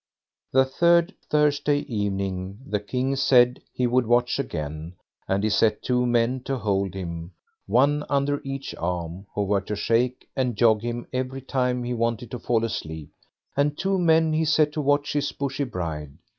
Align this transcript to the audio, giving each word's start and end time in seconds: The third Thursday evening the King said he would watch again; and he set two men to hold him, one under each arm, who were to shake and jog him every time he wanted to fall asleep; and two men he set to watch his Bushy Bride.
The 0.51 0.65
third 0.65 1.13
Thursday 1.29 1.81
evening 1.81 2.57
the 2.65 2.79
King 2.79 3.15
said 3.15 3.61
he 3.71 3.85
would 3.85 4.07
watch 4.07 4.39
again; 4.39 4.95
and 5.27 5.43
he 5.43 5.51
set 5.51 5.83
two 5.83 6.07
men 6.07 6.39
to 6.45 6.57
hold 6.57 6.95
him, 6.95 7.33
one 7.67 8.03
under 8.09 8.41
each 8.43 8.73
arm, 8.79 9.27
who 9.35 9.43
were 9.43 9.61
to 9.61 9.75
shake 9.75 10.27
and 10.35 10.55
jog 10.55 10.81
him 10.81 11.05
every 11.13 11.41
time 11.43 11.83
he 11.83 11.93
wanted 11.93 12.31
to 12.31 12.39
fall 12.39 12.65
asleep; 12.65 13.11
and 13.55 13.77
two 13.77 13.99
men 13.99 14.33
he 14.33 14.43
set 14.43 14.71
to 14.73 14.81
watch 14.81 15.13
his 15.13 15.31
Bushy 15.33 15.65
Bride. 15.65 16.17